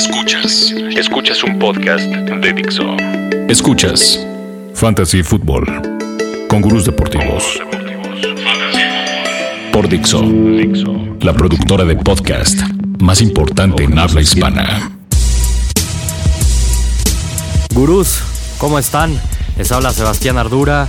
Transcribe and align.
Escuchas. 0.00 0.74
Escuchas 0.96 1.44
un 1.44 1.58
podcast 1.58 2.06
de 2.06 2.52
Dixo. 2.54 2.96
Escuchas 3.50 4.18
Fantasy 4.72 5.22
Football 5.22 5.66
con 6.48 6.62
gurús 6.62 6.86
deportivos. 6.86 7.60
Por 9.70 9.90
Dixo, 9.90 10.22
la 11.20 11.34
productora 11.34 11.84
de 11.84 11.96
podcast 11.96 12.58
más 12.98 13.20
importante 13.20 13.84
en 13.84 13.98
habla 13.98 14.22
hispana. 14.22 14.90
Gurús, 17.74 18.22
¿cómo 18.56 18.78
están? 18.78 19.20
Les 19.58 19.70
habla 19.70 19.92
Sebastián 19.92 20.38
Ardura. 20.38 20.88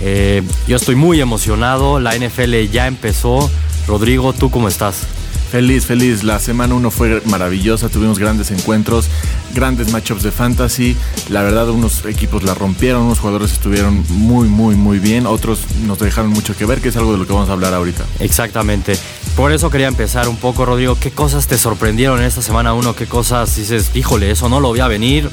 Eh, 0.00 0.42
yo 0.66 0.78
estoy 0.78 0.96
muy 0.96 1.20
emocionado. 1.20 2.00
La 2.00 2.16
NFL 2.16 2.72
ya 2.72 2.88
empezó. 2.88 3.48
Rodrigo, 3.86 4.32
¿tú 4.32 4.50
cómo 4.50 4.66
estás? 4.66 5.06
Feliz, 5.50 5.86
feliz. 5.86 6.24
La 6.24 6.38
semana 6.40 6.74
1 6.74 6.90
fue 6.90 7.22
maravillosa. 7.24 7.88
Tuvimos 7.88 8.18
grandes 8.18 8.50
encuentros, 8.50 9.08
grandes 9.54 9.90
matchups 9.90 10.22
de 10.22 10.30
fantasy. 10.30 10.96
La 11.30 11.42
verdad, 11.42 11.70
unos 11.70 12.04
equipos 12.04 12.42
la 12.42 12.54
rompieron, 12.54 13.02
unos 13.02 13.18
jugadores 13.18 13.52
estuvieron 13.52 14.04
muy, 14.10 14.46
muy, 14.46 14.76
muy 14.76 14.98
bien. 14.98 15.26
Otros 15.26 15.60
nos 15.86 15.98
dejaron 15.98 16.30
mucho 16.30 16.54
que 16.54 16.66
ver, 16.66 16.80
que 16.82 16.90
es 16.90 16.96
algo 16.96 17.12
de 17.12 17.18
lo 17.18 17.26
que 17.26 17.32
vamos 17.32 17.48
a 17.48 17.52
hablar 17.52 17.72
ahorita. 17.72 18.04
Exactamente. 18.20 18.98
Por 19.36 19.52
eso 19.52 19.70
quería 19.70 19.88
empezar 19.88 20.28
un 20.28 20.36
poco, 20.36 20.66
Rodrigo. 20.66 20.98
¿Qué 21.00 21.12
cosas 21.12 21.46
te 21.46 21.56
sorprendieron 21.56 22.18
en 22.18 22.26
esta 22.26 22.42
semana 22.42 22.74
1? 22.74 22.94
¿Qué 22.94 23.06
cosas 23.06 23.56
dices, 23.56 23.92
híjole, 23.94 24.30
eso 24.30 24.48
no 24.48 24.60
lo 24.60 24.68
voy 24.68 24.80
a 24.80 24.88
venir? 24.88 25.30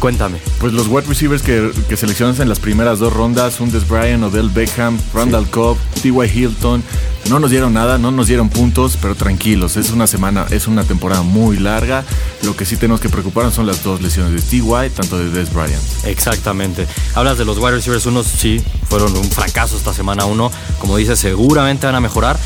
Cuéntame. 0.00 0.38
Pues 0.60 0.72
los 0.72 0.88
wide 0.88 1.06
receivers 1.06 1.42
que, 1.42 1.70
que 1.88 1.96
seleccionas 1.96 2.38
en 2.40 2.48
las 2.48 2.60
primeras 2.60 2.98
dos 2.98 3.12
rondas, 3.12 3.58
Hundes 3.60 3.88
Bryan, 3.88 4.22
Odell 4.24 4.50
Beckham, 4.50 4.98
Randall 5.14 5.48
Cobb, 5.48 5.78
T.Y. 6.02 6.26
Hilton, 6.26 6.82
no 7.30 7.40
nos 7.40 7.50
dieron 7.50 7.72
nada, 7.72 7.98
no 7.98 8.10
nos 8.10 8.28
dieron 8.28 8.48
puntos, 8.50 8.98
pero 9.00 9.14
tranquilos, 9.14 9.76
es 9.76 9.90
una 9.90 10.06
semana, 10.06 10.46
es 10.50 10.66
una 10.66 10.84
temporada 10.84 11.22
muy 11.22 11.58
larga. 11.58 12.04
Lo 12.42 12.54
que 12.56 12.64
sí 12.64 12.76
tenemos 12.76 13.00
que 13.00 13.08
preocuparnos 13.08 13.54
son 13.54 13.66
las 13.66 13.82
dos 13.82 14.00
lesiones 14.02 14.32
de 14.32 14.40
T.Y., 14.40 14.90
tanto 14.90 15.18
de 15.18 15.30
Des 15.30 15.52
Bryant. 15.52 15.82
Exactamente. 16.04 16.86
Hablas 17.14 17.38
de 17.38 17.44
los 17.44 17.58
wide 17.58 17.72
receivers 17.72 18.06
unos, 18.06 18.26
sí, 18.26 18.62
fueron 18.88 19.16
un 19.16 19.30
fracaso 19.30 19.76
esta 19.76 19.92
semana 19.92 20.24
uno. 20.26 20.52
Como 20.78 20.96
dices, 20.96 21.18
seguramente 21.18 21.86
van 21.86 21.96
a 21.96 22.00
mejorar, 22.00 22.38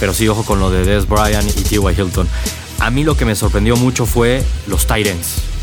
pero 0.00 0.14
sí, 0.14 0.26
ojo 0.28 0.42
con 0.44 0.58
lo 0.58 0.70
de 0.70 0.84
Des 0.84 1.08
Bryant 1.08 1.48
y 1.56 1.62
T.Y. 1.62 2.00
Hilton. 2.00 2.28
A 2.80 2.90
mí 2.90 3.04
lo 3.04 3.16
que 3.16 3.24
me 3.24 3.36
sorprendió 3.36 3.76
mucho 3.76 4.06
fue 4.06 4.42
los 4.66 4.86
Titans. 4.86 5.53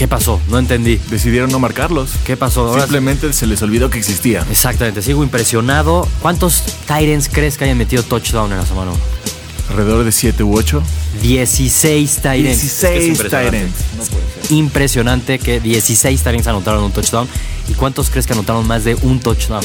¿Qué 0.00 0.08
pasó? 0.08 0.40
No 0.48 0.58
entendí. 0.58 0.96
Decidieron 1.10 1.50
no 1.52 1.58
marcarlos. 1.58 2.12
¿Qué 2.24 2.34
pasó? 2.34 2.66
Ahora- 2.68 2.84
Simplemente 2.84 3.30
se 3.34 3.46
les 3.46 3.60
olvidó 3.60 3.90
que 3.90 3.98
existían. 3.98 4.46
Exactamente, 4.50 5.02
sigo 5.02 5.22
impresionado. 5.22 6.08
¿Cuántos 6.22 6.62
Titans 6.86 7.28
crees 7.30 7.58
que 7.58 7.64
hayan 7.64 7.76
metido 7.76 8.02
touchdown 8.02 8.50
en 8.50 8.56
la 8.56 8.64
semana 8.64 8.92
1? 8.92 9.00
Alrededor 9.68 10.02
de 10.06 10.10
7 10.10 10.42
u 10.42 10.56
8. 10.56 10.82
16 11.20 12.14
Titans. 12.16 12.32
Es 12.38 12.44
que 12.46 12.46
es 12.46 12.60
16 12.80 13.08
impresionante. 13.08 13.58
Titans. 13.66 14.50
Impresionante 14.50 15.38
que 15.38 15.60
16 15.60 16.18
Titans 16.22 16.46
anotaron 16.46 16.82
un 16.82 16.92
touchdown. 16.92 17.28
¿Y 17.68 17.74
cuántos 17.74 18.08
crees 18.08 18.26
que 18.26 18.32
anotaron 18.32 18.66
más 18.66 18.84
de 18.84 18.94
un 19.02 19.20
touchdown? 19.20 19.62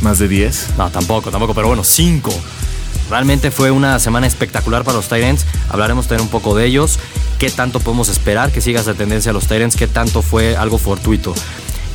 Más 0.00 0.18
de 0.18 0.26
10. 0.26 0.68
No, 0.78 0.88
tampoco, 0.90 1.30
tampoco, 1.30 1.52
pero 1.54 1.66
bueno, 1.68 1.84
5. 1.84 2.32
Realmente 3.10 3.50
fue 3.50 3.72
una 3.72 3.98
semana 3.98 4.28
espectacular 4.28 4.84
para 4.84 4.96
los 4.96 5.08
Titans. 5.08 5.44
Hablaremos 5.68 6.06
también 6.06 6.26
un 6.26 6.30
poco 6.30 6.54
de 6.54 6.64
ellos. 6.64 7.00
¿Qué 7.40 7.50
tanto 7.50 7.80
podemos 7.80 8.08
esperar 8.08 8.52
que 8.52 8.60
siga 8.60 8.80
esa 8.80 8.94
tendencia 8.94 9.30
a 9.30 9.32
los 9.32 9.48
Titans? 9.48 9.74
¿Qué 9.74 9.88
tanto 9.88 10.22
fue 10.22 10.56
algo 10.56 10.78
fortuito? 10.78 11.34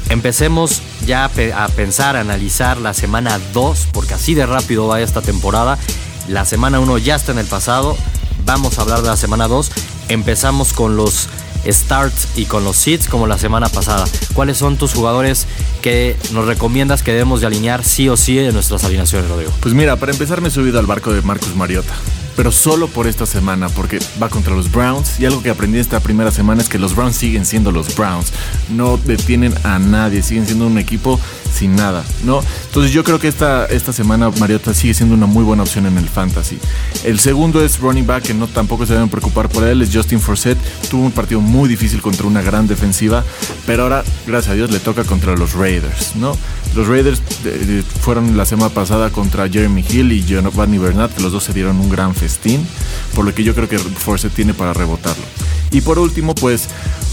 Empecemos 0.09 0.81
ya 1.05 1.25
a 1.25 1.67
pensar, 1.69 2.17
a 2.17 2.19
analizar 2.19 2.77
la 2.77 2.93
semana 2.93 3.39
2, 3.53 3.87
porque 3.93 4.13
así 4.13 4.33
de 4.33 4.45
rápido 4.45 4.87
va 4.87 4.99
esta 4.99 5.21
temporada. 5.21 5.79
La 6.27 6.43
semana 6.43 6.81
1 6.81 6.97
ya 6.97 7.15
está 7.15 7.31
en 7.31 7.39
el 7.39 7.47
pasado. 7.47 7.97
Vamos 8.43 8.77
a 8.77 8.81
hablar 8.81 9.01
de 9.01 9.07
la 9.07 9.17
semana 9.17 9.47
2. 9.47 9.71
Empezamos 10.09 10.73
con 10.73 10.97
los 10.97 11.29
starts 11.67 12.29
y 12.35 12.45
con 12.45 12.63
los 12.63 12.77
sits 12.77 13.07
como 13.07 13.27
la 13.27 13.37
semana 13.37 13.69
pasada. 13.69 14.05
¿Cuáles 14.33 14.57
son 14.57 14.77
tus 14.77 14.93
jugadores 14.93 15.47
que 15.81 16.15
nos 16.31 16.45
recomiendas 16.45 17.03
que 17.03 17.11
debemos 17.11 17.41
de 17.41 17.47
alinear 17.47 17.83
sí 17.83 18.09
o 18.09 18.17
sí 18.17 18.39
en 18.39 18.53
nuestras 18.53 18.83
alineaciones, 18.83 19.29
Rodrigo? 19.29 19.51
Pues 19.59 19.73
mira, 19.73 19.95
para 19.97 20.11
empezar 20.11 20.41
me 20.41 20.49
he 20.49 20.51
subido 20.51 20.79
al 20.79 20.85
barco 20.85 21.13
de 21.13 21.21
Marcus 21.21 21.55
Mariota. 21.55 21.93
Pero 22.35 22.51
solo 22.51 22.87
por 22.87 23.07
esta 23.07 23.25
semana, 23.25 23.69
porque 23.69 23.99
va 24.21 24.29
contra 24.29 24.55
los 24.55 24.71
Browns. 24.71 25.19
Y 25.19 25.25
algo 25.25 25.41
que 25.41 25.49
aprendí 25.49 25.79
esta 25.79 25.99
primera 25.99 26.31
semana 26.31 26.61
es 26.61 26.69
que 26.69 26.79
los 26.79 26.95
Browns 26.95 27.15
siguen 27.15 27.45
siendo 27.45 27.71
los 27.71 27.95
Browns. 27.95 28.31
No 28.69 28.97
detienen 28.97 29.53
a 29.63 29.79
nadie, 29.79 30.21
siguen 30.21 30.45
siendo 30.45 30.67
un 30.67 30.77
equipo 30.77 31.19
sin 31.55 31.75
nada, 31.75 32.03
¿no? 32.23 32.41
Entonces 32.65 32.91
yo 32.91 33.03
creo 33.03 33.19
que 33.19 33.29
esta, 33.29 33.65
esta 33.67 33.93
semana 33.93 34.29
Mariota 34.39 34.73
sigue 34.73 34.93
siendo 34.93 35.15
una 35.15 35.25
muy 35.25 35.43
buena 35.43 35.63
opción 35.63 35.85
en 35.85 35.97
el 35.97 36.09
fantasy. 36.09 36.59
El 37.05 37.19
segundo 37.19 37.63
es 37.63 37.79
running 37.79 38.05
back, 38.05 38.23
que 38.23 38.33
no 38.33 38.47
tampoco 38.47 38.85
se 38.85 38.93
deben 38.93 39.09
preocupar 39.09 39.47
por 39.47 39.63
él, 39.63 39.81
es 39.81 39.89
Justin 39.93 40.19
Forsett. 40.19 40.57
Tuvo 40.89 41.05
un 41.05 41.11
partido 41.11 41.39
muy 41.39 41.69
difícil 41.69 42.01
contra 42.01 42.27
una 42.27 42.41
gran 42.41 42.67
defensiva, 42.67 43.23
pero 43.65 43.83
ahora, 43.83 44.03
gracias 44.27 44.51
a 44.51 44.55
Dios, 44.55 44.69
le 44.71 44.79
toca 44.79 45.05
contra 45.05 45.35
los 45.35 45.53
Raiders, 45.53 46.15
¿no? 46.15 46.37
Los 46.75 46.87
Raiders 46.87 47.19
eh, 47.45 47.65
eh, 47.67 47.83
fueron 48.01 48.35
la 48.35 48.45
semana 48.45 48.69
pasada 48.73 49.09
contra 49.09 49.47
Jeremy 49.47 49.85
Hill 49.87 50.11
y 50.11 50.25
Giovanni 50.25 50.77
Bernat, 50.77 51.13
que 51.13 51.23
los 51.23 51.31
dos 51.31 51.45
se 51.45 51.53
dieron 51.53 51.79
un 51.79 51.89
gran 51.89 52.13
festín, 52.25 52.65
por 53.13 53.23
lo 53.23 53.35
que 53.35 53.43
yo 53.43 53.53
creo 53.53 53.69
que 53.69 53.77
Forsett 53.77 54.33
tiene 54.33 54.55
para 54.55 54.73
rebotarlo. 54.73 55.23
Y 55.69 55.81
por 55.81 55.99
último, 55.99 56.33
pues 56.33 56.67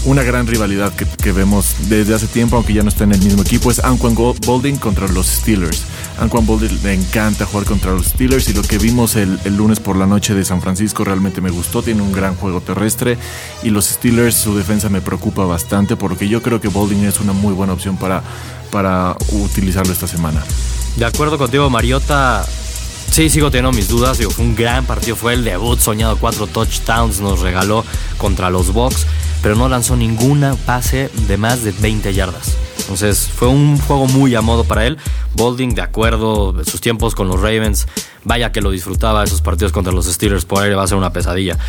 una 0.05 0.23
gran 0.23 0.47
rivalidad 0.47 0.91
que, 0.95 1.05
que 1.05 1.31
vemos 1.31 1.75
desde 1.87 2.15
hace 2.15 2.25
tiempo, 2.25 2.55
aunque 2.55 2.73
ya 2.73 2.81
no 2.81 2.89
está 2.89 3.03
en 3.03 3.13
el 3.13 3.21
mismo 3.21 3.43
equipo, 3.43 3.69
es 3.69 3.83
Anquan 3.83 4.15
Bolding 4.15 4.77
contra 4.77 5.07
los 5.07 5.27
Steelers. 5.27 5.83
Anquan 6.19 6.47
Bolding 6.47 6.79
le 6.83 6.93
encanta 6.93 7.45
jugar 7.45 7.65
contra 7.65 7.91
los 7.91 8.07
Steelers 8.07 8.49
y 8.49 8.53
lo 8.53 8.63
que 8.63 8.79
vimos 8.79 9.15
el, 9.15 9.39
el 9.45 9.55
lunes 9.55 9.79
por 9.79 9.95
la 9.97 10.07
noche 10.07 10.33
de 10.33 10.45
San 10.45 10.61
Francisco 10.61 11.03
realmente 11.03 11.41
me 11.41 11.51
gustó. 11.51 11.83
Tiene 11.83 12.01
un 12.01 12.11
gran 12.11 12.35
juego 12.35 12.61
terrestre 12.61 13.17
y 13.61 13.69
los 13.69 13.85
Steelers, 13.85 14.35
su 14.35 14.57
defensa 14.57 14.89
me 14.89 15.01
preocupa 15.01 15.45
bastante, 15.45 15.95
por 15.95 16.11
lo 16.11 16.17
que 16.17 16.27
yo 16.27 16.41
creo 16.41 16.59
que 16.59 16.69
Bolding 16.69 17.03
es 17.03 17.19
una 17.19 17.33
muy 17.33 17.53
buena 17.53 17.73
opción 17.73 17.97
para, 17.97 18.23
para 18.71 19.15
utilizarlo 19.29 19.93
esta 19.93 20.07
semana. 20.07 20.43
De 20.97 21.05
acuerdo 21.05 21.37
contigo, 21.37 21.69
Mariota. 21.69 22.45
Sí, 23.13 23.29
sigo 23.29 23.51
teniendo 23.51 23.77
mis 23.77 23.89
dudas. 23.89 24.17
Digo, 24.17 24.31
fue 24.31 24.43
un 24.43 24.55
gran 24.55 24.87
partido. 24.87 25.15
Fue 25.15 25.35
el 25.35 25.43
debut 25.43 25.77
soñado. 25.77 26.17
Cuatro 26.17 26.47
touchdowns 26.47 27.19
nos 27.19 27.41
regaló 27.41 27.85
contra 28.17 28.49
los 28.49 28.73
Bucks. 28.73 29.05
Pero 29.43 29.55
no 29.55 29.69
lanzó 29.69 29.95
ninguna 29.95 30.55
pase 30.55 31.11
de 31.27 31.37
más 31.37 31.63
de 31.63 31.73
20 31.73 32.11
yardas. 32.15 32.57
Entonces 32.79 33.29
fue 33.29 33.49
un 33.49 33.77
juego 33.77 34.07
muy 34.07 34.33
a 34.33 34.41
modo 34.41 34.63
para 34.63 34.87
él. 34.87 34.97
Bolding, 35.35 35.75
de 35.75 35.83
acuerdo, 35.83 36.55
sus 36.65 36.81
tiempos 36.81 37.13
con 37.13 37.27
los 37.27 37.39
Ravens. 37.39 37.87
Vaya 38.23 38.51
que 38.51 38.61
lo 38.61 38.71
disfrutaba 38.71 39.23
esos 39.23 39.43
partidos 39.43 39.71
contra 39.71 39.93
los 39.93 40.07
Steelers. 40.07 40.45
Por 40.45 40.63
ahí 40.63 40.73
va 40.73 40.81
a 40.81 40.87
ser 40.87 40.97
una 40.97 41.13
pesadilla. 41.13 41.59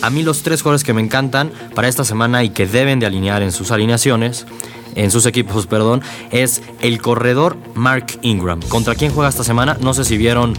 A 0.00 0.08
mí 0.08 0.22
los 0.22 0.42
tres 0.42 0.62
jugadores 0.62 0.82
que 0.82 0.94
me 0.94 1.02
encantan 1.02 1.52
para 1.74 1.88
esta 1.88 2.04
semana 2.04 2.42
y 2.42 2.48
que 2.48 2.66
deben 2.66 3.00
de 3.00 3.06
alinear 3.06 3.42
en 3.42 3.52
sus 3.52 3.70
alineaciones 3.70 4.46
en 4.94 5.10
sus 5.10 5.26
equipos, 5.26 5.66
perdón, 5.66 6.00
es 6.30 6.62
el 6.80 7.02
corredor 7.02 7.58
Mark 7.74 8.18
Ingram. 8.22 8.62
¿Contra 8.62 8.94
quién 8.94 9.12
juega 9.12 9.28
esta 9.28 9.44
semana? 9.44 9.76
No 9.82 9.92
sé 9.92 10.06
si 10.06 10.16
vieron 10.16 10.54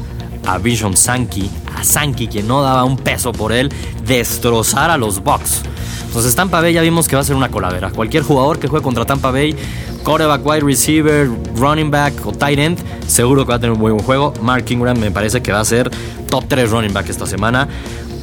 a 0.48 0.58
Vision 0.58 0.96
Sankey, 0.96 1.50
a 1.76 1.84
Sankey, 1.84 2.28
quien 2.28 2.48
no 2.48 2.62
daba 2.62 2.84
un 2.86 2.98
peso 2.98 3.32
por 3.32 3.52
él, 3.52 3.70
destrozar 4.06 4.90
a 4.90 4.98
los 4.98 5.22
Bucks. 5.22 5.62
Entonces 6.06 6.34
Tampa 6.36 6.62
Bay 6.62 6.74
ya 6.74 6.82
vimos 6.82 7.08
que 7.08 7.16
va 7.16 7.22
a 7.22 7.26
ser 7.26 7.36
una 7.36 7.50
coladera. 7.50 7.92
Cualquier 7.92 8.24
jugador 8.24 8.58
que 8.58 8.68
juegue 8.68 8.84
contra 8.84 9.06
Tampa 9.06 9.30
Bay, 9.30 9.56
quarterback, 10.04 10.46
wide 10.46 10.62
receiver, 10.62 11.30
running 11.56 11.92
back 11.92 12.14
o 12.26 12.32
tight 12.32 12.58
end, 12.58 12.80
seguro 13.08 13.46
que 13.46 13.50
va 13.50 13.56
a 13.56 13.60
tener 13.60 13.74
un 13.74 13.80
muy 13.80 13.92
buen 13.92 14.04
juego. 14.04 14.34
Mark 14.42 14.66
Ingram 14.70 14.98
me 14.98 15.12
parece 15.12 15.42
que 15.42 15.52
va 15.52 15.60
a 15.60 15.66
ser 15.66 15.92
top 16.30 16.46
3 16.48 16.72
running 16.72 16.94
back 16.94 17.10
esta 17.10 17.26
semana. 17.26 17.68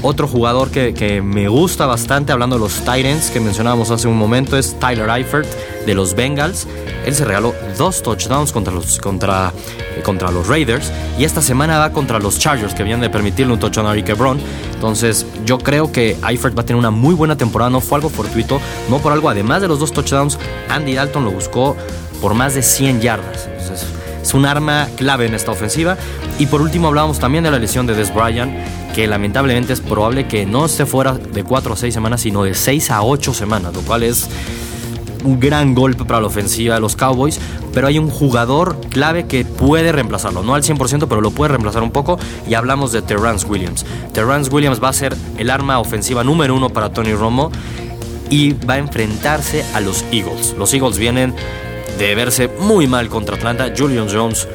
Otro 0.06 0.28
jugador 0.28 0.70
que, 0.70 1.22
me 1.24 1.48
gusta 1.48 1.86
bastante, 1.86 2.30
hablando 2.30 2.56
de 2.56 2.60
los 2.60 2.74
Titans 2.80 3.30
que 3.30 3.40
mencionábamos 3.40 3.90
hace 3.90 4.06
un 4.06 4.18
momento, 4.18 4.58
es 4.58 4.78
Tyler 4.78 5.08
Eifert 5.08 5.48
de 5.86 5.94
los 5.94 6.14
Bengals. 6.14 6.66
Él 7.06 7.14
se 7.14 7.24
regaló 7.24 7.54
dos 7.78 8.02
touchdowns 8.02 8.52
contra 8.52 8.70
los, 8.70 8.98
contra, 8.98 9.54
eh, 9.96 10.02
contra 10.02 10.30
los 10.30 10.46
Raiders 10.46 10.92
y 11.18 11.24
esta 11.24 11.40
semana 11.40 11.78
va 11.78 11.90
contra 11.90 12.18
los 12.18 12.38
Chargers 12.38 12.74
que 12.74 12.82
vienen 12.82 13.00
de 13.00 13.08
permitirle 13.08 13.54
un 13.54 13.58
touchdown 13.58 13.86
a 13.86 13.94
Rick 13.94 14.14
Brown. 14.18 14.38
Entonces 14.74 15.24
yo 15.46 15.56
creo 15.56 15.90
que 15.90 16.18
Eifert 16.28 16.54
va 16.54 16.60
a 16.60 16.66
tener 16.66 16.78
una 16.78 16.90
muy 16.90 17.14
buena 17.14 17.38
temporada, 17.38 17.70
no 17.70 17.80
fue 17.80 17.96
algo 17.96 18.10
fortuito, 18.10 18.60
no 18.90 18.98
por 18.98 19.10
algo, 19.10 19.30
además 19.30 19.62
de 19.62 19.68
los 19.68 19.78
dos 19.78 19.90
touchdowns, 19.90 20.38
Andy 20.68 20.96
Dalton 20.96 21.24
lo 21.24 21.30
buscó 21.30 21.78
por 22.20 22.34
más 22.34 22.54
de 22.54 22.62
100 22.62 23.00
yardas. 23.00 23.46
Entonces, 23.46 23.86
es 24.20 24.34
un 24.34 24.44
arma 24.44 24.86
clave 24.96 25.24
en 25.26 25.34
esta 25.34 25.50
ofensiva. 25.50 25.96
Y 26.38 26.46
por 26.46 26.60
último 26.60 26.88
hablábamos 26.88 27.18
también 27.18 27.44
de 27.44 27.50
la 27.50 27.58
lesión 27.58 27.86
de 27.86 27.94
Des 27.94 28.12
Bryant, 28.12 28.52
que 28.94 29.06
lamentablemente 29.08 29.72
es 29.72 29.80
probable 29.80 30.28
que 30.28 30.46
no 30.46 30.66
esté 30.66 30.86
fuera 30.86 31.14
de 31.14 31.42
4 31.42 31.72
o 31.72 31.76
6 31.76 31.92
semanas, 31.92 32.20
sino 32.20 32.44
de 32.44 32.54
6 32.54 32.90
a 32.90 33.02
8 33.02 33.34
semanas, 33.34 33.74
lo 33.74 33.80
cual 33.80 34.04
es 34.04 34.28
un 35.24 35.40
gran 35.40 35.74
golpe 35.74 36.04
para 36.04 36.20
la 36.20 36.26
ofensiva 36.28 36.76
de 36.76 36.80
los 36.80 36.94
Cowboys, 36.94 37.40
pero 37.72 37.88
hay 37.88 37.98
un 37.98 38.08
jugador 38.08 38.80
clave 38.90 39.26
que 39.26 39.44
puede 39.44 39.90
reemplazarlo, 39.90 40.42
no 40.42 40.54
al 40.54 40.62
100%, 40.62 41.06
pero 41.08 41.20
lo 41.20 41.32
puede 41.32 41.48
reemplazar 41.48 41.82
un 41.82 41.90
poco, 41.90 42.18
y 42.48 42.54
hablamos 42.54 42.92
de 42.92 43.02
Terrance 43.02 43.46
Williams. 43.46 43.84
Terrance 44.12 44.50
Williams 44.50 44.82
va 44.82 44.90
a 44.90 44.92
ser 44.92 45.16
el 45.38 45.50
arma 45.50 45.80
ofensiva 45.80 46.22
número 46.22 46.54
uno 46.54 46.70
para 46.70 46.92
Tony 46.92 47.14
Romo 47.14 47.50
y 48.30 48.52
va 48.52 48.74
a 48.74 48.78
enfrentarse 48.78 49.64
a 49.74 49.80
los 49.80 50.04
Eagles. 50.12 50.54
Los 50.56 50.72
Eagles 50.72 50.98
vienen 50.98 51.34
de 51.98 52.14
verse 52.14 52.48
muy 52.60 52.86
mal 52.86 53.08
contra 53.08 53.36
Atlanta. 53.36 53.72
Julian 53.76 54.08
Jones 54.12 54.46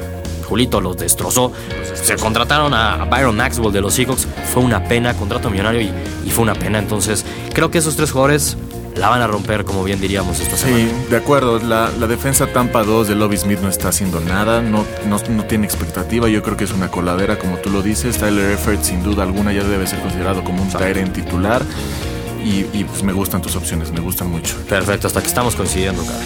Julito 0.50 0.80
los 0.80 0.96
destrozó. 0.96 1.52
Se 1.94 2.16
contrataron 2.16 2.74
a 2.74 3.04
Byron 3.04 3.36
Maxwell 3.36 3.72
de 3.72 3.80
los 3.80 3.94
Seahawks. 3.94 4.26
Fue 4.52 4.64
una 4.64 4.82
pena, 4.82 5.14
contrato 5.14 5.48
millonario 5.48 5.80
y, 5.80 5.92
y 6.26 6.30
fue 6.30 6.42
una 6.42 6.54
pena. 6.54 6.80
Entonces, 6.80 7.24
creo 7.54 7.70
que 7.70 7.78
esos 7.78 7.94
tres 7.94 8.10
jugadores 8.10 8.56
la 8.96 9.08
van 9.08 9.22
a 9.22 9.28
romper, 9.28 9.64
como 9.64 9.84
bien 9.84 10.00
diríamos 10.00 10.40
esta 10.40 10.56
semana. 10.56 10.90
Sí, 10.90 11.08
de 11.08 11.16
acuerdo. 11.16 11.60
La, 11.60 11.88
la 12.00 12.08
defensa 12.08 12.48
Tampa 12.48 12.82
2 12.82 13.06
de 13.06 13.14
Lobby 13.14 13.36
Smith 13.36 13.60
no 13.60 13.68
está 13.68 13.90
haciendo 13.90 14.18
nada, 14.18 14.60
no, 14.60 14.84
no, 15.06 15.18
no, 15.28 15.44
tiene 15.44 15.66
expectativa. 15.66 16.28
Yo 16.28 16.42
creo 16.42 16.56
que 16.56 16.64
es 16.64 16.72
una 16.72 16.88
coladera, 16.88 17.38
como 17.38 17.58
tú 17.58 17.70
lo 17.70 17.80
dices. 17.80 18.18
Tyler 18.18 18.50
Effort, 18.50 18.82
sin 18.82 19.04
duda 19.04 19.22
alguna, 19.22 19.52
ya 19.52 19.62
debe 19.62 19.86
ser 19.86 20.00
considerado 20.00 20.42
como 20.42 20.64
un 20.64 20.70
en 20.82 21.12
titular. 21.12 21.62
Y, 22.44 22.66
y, 22.76 22.84
pues 22.84 23.04
me 23.04 23.12
gustan 23.12 23.40
tus 23.40 23.54
opciones, 23.54 23.92
me 23.92 24.00
gustan 24.00 24.28
mucho. 24.30 24.56
Perfecto, 24.68 25.06
hasta 25.06 25.20
que 25.20 25.28
estamos 25.28 25.54
coincidiendo, 25.54 26.04
cara. 26.04 26.18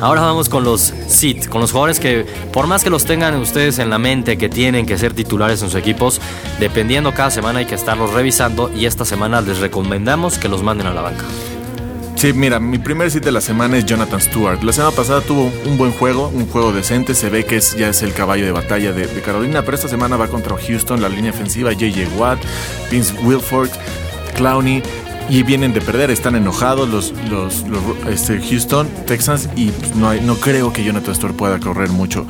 Ahora 0.00 0.22
vamos 0.22 0.48
con 0.48 0.64
los 0.64 0.94
sit, 1.08 1.46
con 1.48 1.60
los 1.60 1.72
jugadores 1.72 2.00
que, 2.00 2.24
por 2.52 2.66
más 2.66 2.82
que 2.82 2.88
los 2.88 3.04
tengan 3.04 3.34
ustedes 3.36 3.78
en 3.78 3.90
la 3.90 3.98
mente, 3.98 4.38
que 4.38 4.48
tienen 4.48 4.86
que 4.86 4.96
ser 4.96 5.12
titulares 5.12 5.60
en 5.62 5.68
sus 5.68 5.78
equipos, 5.78 6.20
dependiendo 6.58 7.12
cada 7.12 7.30
semana 7.30 7.58
hay 7.58 7.66
que 7.66 7.74
estarlos 7.74 8.14
revisando 8.14 8.70
y 8.74 8.86
esta 8.86 9.04
semana 9.04 9.42
les 9.42 9.58
recomendamos 9.58 10.38
que 10.38 10.48
los 10.48 10.62
manden 10.62 10.86
a 10.86 10.94
la 10.94 11.02
banca. 11.02 11.24
Sí, 12.16 12.32
mira, 12.32 12.60
mi 12.60 12.78
primer 12.78 13.10
sit 13.10 13.24
de 13.24 13.32
la 13.32 13.40
semana 13.40 13.76
es 13.78 13.84
Jonathan 13.84 14.20
Stewart. 14.20 14.62
La 14.62 14.72
semana 14.72 14.94
pasada 14.94 15.20
tuvo 15.20 15.50
un 15.66 15.76
buen 15.76 15.92
juego, 15.92 16.28
un 16.28 16.46
juego 16.46 16.72
decente. 16.72 17.14
Se 17.14 17.30
ve 17.30 17.44
que 17.44 17.56
es, 17.56 17.76
ya 17.76 17.88
es 17.88 18.02
el 18.02 18.12
caballo 18.12 18.44
de 18.44 18.52
batalla 18.52 18.92
de, 18.92 19.06
de 19.06 19.20
Carolina, 19.22 19.62
pero 19.62 19.74
esta 19.74 19.88
semana 19.88 20.16
va 20.16 20.28
contra 20.28 20.56
Houston, 20.56 21.00
la 21.00 21.08
línea 21.08 21.30
ofensiva, 21.30 21.72
JJ 21.72 22.08
Watt, 22.18 22.38
Vince 22.90 23.14
Wilford, 23.22 23.70
Clowney. 24.34 24.82
Y 25.30 25.44
vienen 25.44 25.72
de 25.72 25.80
perder, 25.80 26.10
están 26.10 26.34
enojados 26.34 26.88
los, 26.88 27.14
los, 27.30 27.62
los 27.68 27.80
este, 28.08 28.40
Houston 28.40 28.88
Texans 29.06 29.48
y 29.56 29.70
no, 29.94 30.08
hay, 30.08 30.20
no 30.20 30.34
creo 30.34 30.72
que 30.72 30.82
Jonathan 30.82 31.14
Stewart 31.14 31.36
pueda 31.36 31.60
correr 31.60 31.88
mucho. 31.90 32.26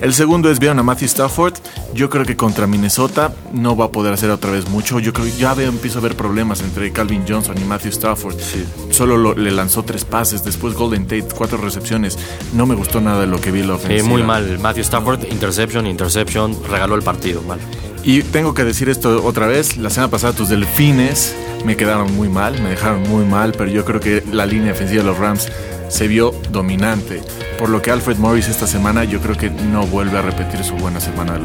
El 0.00 0.12
segundo 0.12 0.50
es 0.50 0.58
vieron 0.58 0.78
a 0.78 0.82
Matthew 0.82 1.06
Stafford. 1.06 1.54
Yo 1.94 2.10
creo 2.10 2.24
que 2.24 2.36
contra 2.36 2.66
Minnesota 2.66 3.32
no 3.52 3.76
va 3.76 3.86
a 3.86 3.90
poder 3.90 4.12
hacer 4.12 4.30
otra 4.30 4.50
vez 4.50 4.68
mucho. 4.68 5.00
Yo 5.00 5.12
creo 5.12 5.26
que 5.26 5.32
ya 5.32 5.54
veo, 5.54 5.68
empiezo 5.68 5.98
a 5.98 6.02
ver 6.02 6.14
problemas 6.14 6.60
entre 6.60 6.92
Calvin 6.92 7.24
Johnson 7.26 7.56
y 7.58 7.64
Matthew 7.64 7.90
Stafford. 7.90 8.38
Sí. 8.38 8.64
Solo 8.90 9.16
lo, 9.16 9.34
le 9.34 9.50
lanzó 9.50 9.82
tres 9.82 10.04
pases, 10.04 10.44
después 10.44 10.74
Golden 10.74 11.04
Tate, 11.04 11.28
cuatro 11.34 11.58
recepciones. 11.58 12.18
No 12.52 12.66
me 12.66 12.74
gustó 12.74 13.00
nada 13.00 13.22
de 13.22 13.26
lo 13.26 13.40
que 13.40 13.50
vi 13.50 13.62
la 13.62 13.74
ofensiva. 13.74 14.00
Eh, 14.00 14.02
muy 14.02 14.22
mal. 14.22 14.58
Matthew 14.58 14.82
Stafford, 14.82 15.24
interception, 15.30 15.86
interception, 15.86 16.56
regaló 16.68 16.96
el 16.96 17.02
partido. 17.02 17.42
Mal. 17.42 17.58
Y 18.04 18.22
tengo 18.22 18.52
que 18.52 18.64
decir 18.64 18.90
esto 18.90 19.24
otra 19.24 19.46
vez. 19.46 19.78
La 19.78 19.88
semana 19.88 20.10
pasada 20.10 20.34
tus 20.34 20.50
delfines 20.50 21.34
me 21.64 21.76
quedaron 21.76 22.14
muy 22.14 22.28
mal, 22.28 22.60
me 22.60 22.70
dejaron 22.70 23.02
muy 23.08 23.24
mal, 23.24 23.52
pero 23.52 23.70
yo 23.70 23.84
creo 23.84 24.00
que 24.00 24.22
la 24.30 24.44
línea 24.44 24.72
ofensiva 24.72 25.02
de 25.02 25.08
los 25.08 25.18
Rams 25.18 25.48
se 25.88 26.06
vio 26.06 26.34
dominante. 26.50 27.22
Por 27.58 27.70
lo 27.70 27.80
que 27.80 27.90
Alfred 27.90 28.18
Morris 28.18 28.48
esta 28.48 28.66
semana 28.66 29.04
yo 29.04 29.20
creo 29.20 29.36
que 29.36 29.48
no 29.48 29.86
vuelve 29.86 30.18
a 30.18 30.22
repetir 30.22 30.62
su 30.64 30.74
buena 30.74 31.00
semana, 31.00 31.38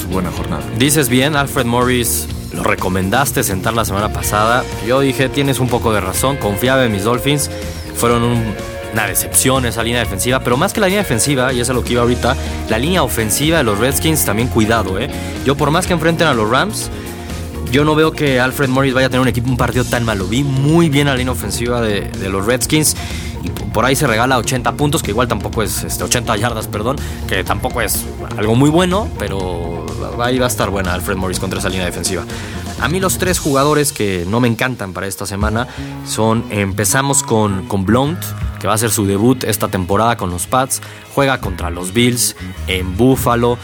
su 0.00 0.08
buena 0.08 0.30
jornada. 0.30 0.62
Dices 0.78 1.08
bien, 1.10 1.36
Alfred 1.36 1.66
Morris 1.66 2.26
lo 2.54 2.62
recomendaste 2.62 3.42
sentar 3.42 3.74
la 3.74 3.84
semana 3.84 4.10
pasada. 4.10 4.64
Yo 4.86 5.00
dije, 5.00 5.28
tienes 5.28 5.58
un 5.58 5.68
poco 5.68 5.92
de 5.92 6.00
razón, 6.00 6.38
confiaba 6.38 6.86
en 6.86 6.92
mis 6.92 7.04
Dolphins. 7.04 7.50
Fueron 7.96 8.22
un, 8.22 8.54
una 8.96 9.06
decepción 9.06 9.66
esa 9.66 9.82
línea 9.82 10.00
defensiva, 10.00 10.40
pero 10.40 10.56
más 10.56 10.72
que 10.72 10.80
la 10.80 10.86
línea 10.86 11.02
defensiva, 11.02 11.52
y 11.52 11.60
es 11.60 11.68
lo 11.68 11.84
que 11.84 11.92
iba 11.92 12.00
ahorita, 12.00 12.34
la 12.70 12.78
línea 12.78 13.02
ofensiva 13.02 13.58
de 13.58 13.62
los 13.62 13.78
Redskins 13.78 14.24
también 14.24 14.48
cuidado, 14.48 14.98
¿eh? 14.98 15.10
Yo 15.44 15.54
por 15.54 15.70
más 15.70 15.86
que 15.86 15.92
enfrenten 15.92 16.26
a 16.26 16.32
los 16.32 16.48
Rams, 16.48 16.90
yo 17.70 17.84
no 17.84 17.94
veo 17.94 18.12
que 18.12 18.40
Alfred 18.40 18.70
Morris 18.70 18.94
vaya 18.94 19.08
a 19.08 19.10
tener 19.10 19.20
un 19.20 19.28
equipo, 19.28 19.50
un 19.50 19.58
partido 19.58 19.84
tan 19.84 20.02
malo. 20.04 20.26
Vi 20.26 20.44
muy 20.44 20.88
bien 20.88 21.08
la 21.08 21.14
línea 21.14 21.30
ofensiva 21.30 21.82
de, 21.82 22.08
de 22.08 22.28
los 22.30 22.46
Redskins 22.46 22.96
y 23.42 23.50
por 23.50 23.84
ahí 23.84 23.94
se 23.94 24.06
regala 24.06 24.38
80 24.38 24.72
puntos, 24.76 25.02
que 25.02 25.10
igual 25.10 25.28
tampoco 25.28 25.62
es 25.62 25.84
este, 25.84 26.02
80 26.02 26.34
yardas, 26.38 26.66
perdón, 26.66 26.96
que 27.28 27.44
tampoco 27.44 27.82
es 27.82 28.02
algo 28.38 28.54
muy 28.54 28.70
bueno, 28.70 29.08
pero 29.18 29.84
ahí 30.22 30.38
va 30.38 30.46
a 30.46 30.48
estar 30.48 30.70
buena 30.70 30.94
Alfred 30.94 31.16
Morris 31.16 31.38
contra 31.38 31.58
esa 31.58 31.68
línea 31.68 31.84
defensiva. 31.84 32.24
A 32.80 32.88
mí 32.88 33.00
los 33.00 33.18
tres 33.18 33.38
jugadores 33.38 33.92
que 33.92 34.24
no 34.28 34.38
me 34.40 34.48
encantan 34.48 34.92
para 34.92 35.06
esta 35.06 35.26
semana 35.26 35.66
son, 36.06 36.44
empezamos 36.50 37.22
con, 37.22 37.66
con 37.66 37.86
Blount, 37.86 38.22
que 38.60 38.66
va 38.66 38.74
a 38.74 38.76
hacer 38.76 38.90
su 38.90 39.06
debut 39.06 39.44
esta 39.44 39.68
temporada 39.68 40.16
con 40.16 40.30
los 40.30 40.46
Pats, 40.46 40.82
juega 41.14 41.40
contra 41.40 41.70
los 41.70 41.92
Bills 41.92 42.36
en 42.66 42.96
Buffalo. 42.96 43.58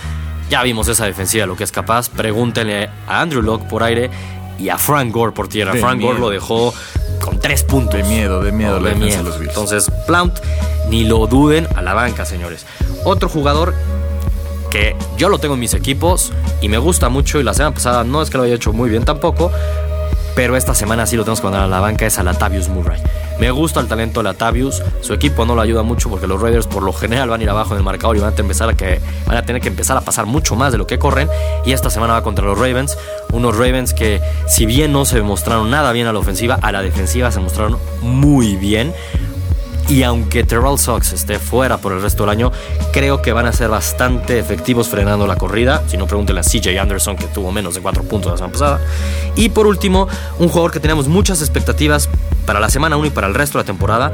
Ya 0.48 0.62
vimos 0.62 0.88
esa 0.88 1.04
defensiva, 1.04 1.46
lo 1.46 1.56
que 1.56 1.64
es 1.64 1.72
capaz. 1.72 2.08
Pregúntenle 2.08 2.88
a 3.06 3.20
Andrew 3.20 3.42
Locke 3.42 3.66
por 3.68 3.82
aire 3.82 4.10
y 4.58 4.70
a 4.70 4.78
Frank 4.78 5.12
Gore 5.12 5.32
por 5.32 5.48
tierra. 5.48 5.72
De 5.72 5.80
Frank 5.80 5.98
miedo. 5.98 6.08
Gore 6.10 6.20
lo 6.20 6.30
dejó 6.30 6.74
con 7.20 7.38
tres 7.38 7.62
puntos. 7.64 7.94
De 7.94 8.04
miedo, 8.04 8.42
de 8.42 8.52
miedo 8.52 8.78
No, 8.78 8.80
la 8.80 8.90
de 8.90 8.96
miedo. 8.96 9.22
los 9.22 9.38
Bills. 9.38 9.50
Entonces, 9.50 9.90
Plant, 10.06 10.38
ni 10.88 11.04
lo 11.04 11.26
duden, 11.26 11.68
a 11.76 11.82
la 11.82 11.94
banca, 11.94 12.24
señores. 12.24 12.66
Otro 13.04 13.28
jugador 13.28 13.74
que 14.72 14.96
yo 15.19 15.28
lo 15.28 15.38
tengo 15.38 15.52
en 15.52 15.60
mis 15.60 15.74
equipos 15.74 16.32
y 16.62 16.70
me 16.70 16.78
gusta 16.78 17.10
mucho 17.10 17.38
y 17.38 17.42
la 17.42 17.52
semana 17.52 17.74
pasada 17.74 18.04
no 18.04 18.22
es 18.22 18.30
que 18.30 18.38
lo 18.38 18.44
haya 18.44 18.54
hecho 18.54 18.72
muy 18.72 18.88
bien 18.88 19.04
tampoco, 19.04 19.52
pero 20.34 20.56
esta 20.56 20.74
semana 20.74 21.04
sí 21.04 21.14
lo 21.14 21.24
tenemos 21.24 21.40
que 21.40 21.44
mandar 21.44 21.64
a 21.64 21.69
la 21.69 21.78
banca, 21.78 22.06
es 22.06 22.19
a 22.19 22.22
Latavius 22.22 22.70
Murray. 22.70 22.98
Me 23.38 23.50
gusta 23.50 23.80
el 23.80 23.86
talento 23.86 24.20
de 24.20 24.24
Latavius, 24.24 24.82
su 25.02 25.12
equipo 25.12 25.44
no 25.44 25.54
lo 25.54 25.60
ayuda 25.60 25.82
mucho 25.82 26.08
porque 26.08 26.26
los 26.26 26.40
Raiders 26.40 26.66
por 26.66 26.82
lo 26.82 26.94
general 26.94 27.28
van 27.28 27.40
a 27.40 27.42
ir 27.44 27.50
abajo 27.50 27.74
en 27.74 27.78
el 27.78 27.84
marcador 27.84 28.16
y 28.16 28.20
van 28.20 28.32
a, 28.32 28.66
van 29.26 29.36
a 29.36 29.42
tener 29.42 29.60
que 29.60 29.69
empezar 29.69 29.98
a 29.98 30.00
pasar 30.00 30.24
mucho 30.24 30.56
más 30.56 30.72
de 30.72 30.78
lo 30.78 30.86
que 30.86 30.98
corren 30.98 31.28
y 31.66 31.72
esta 31.72 31.90
semana 31.90 32.14
va 32.14 32.22
contra 32.22 32.46
los 32.46 32.58
Ravens, 32.58 32.96
unos 33.30 33.54
Ravens 33.54 33.92
que 33.92 34.22
si 34.48 34.64
bien 34.64 34.90
no 34.90 35.04
se 35.04 35.20
mostraron 35.20 35.70
nada 35.70 35.92
bien 35.92 36.06
a 36.06 36.14
la 36.14 36.19
ofensiva, 36.19 36.58
a 36.62 36.72
la 36.72 36.80
defensiva 36.80 37.30
se 37.30 37.40
mostraron 37.40 37.76
muy 38.00 38.56
bien. 38.56 38.94
Y 39.88 40.05
aunque 40.05 40.44
Terrell 40.44 40.79
Sox 40.79 41.12
esté 41.12 41.38
fuera 41.38 41.79
por 41.79 41.93
el 41.93 42.00
resto 42.00 42.23
del 42.23 42.31
año, 42.31 42.52
creo 42.93 43.20
que 43.20 43.32
van 43.32 43.46
a 43.46 43.52
ser 43.52 43.69
bastante 43.69 44.38
efectivos 44.38 44.88
frenando 44.88 45.26
la 45.26 45.37
corrida. 45.37 45.82
Si 45.87 45.96
no, 45.96 46.06
pregúntenle 46.06 46.40
a 46.40 46.44
CJ 46.44 46.79
Anderson, 46.79 47.17
que 47.17 47.26
tuvo 47.26 47.52
menos 47.52 47.75
de 47.75 47.81
4 47.81 48.02
puntos 48.05 48.31
la 48.32 48.38
semana 48.38 48.52
pasada. 48.52 48.81
Y 49.37 49.50
por 49.50 49.67
último, 49.67 50.08
un 50.38 50.49
jugador 50.49 50.70
que 50.73 50.81
tenemos 50.81 51.08
muchas 51.08 51.40
expectativas 51.40 52.08
para 52.46 52.61
la 52.61 52.70
semana 52.70 52.96
1 52.96 53.06
y 53.06 53.11
para 53.11 53.26
el 53.26 53.34
resto 53.34 53.58
de 53.58 53.64
la 53.64 53.67
temporada. 53.67 54.12